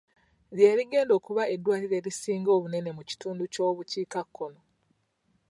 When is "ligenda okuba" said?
0.77-1.43